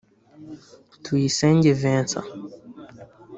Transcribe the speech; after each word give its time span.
Tuyisenge 1.03 1.69
Vincent 1.81 2.27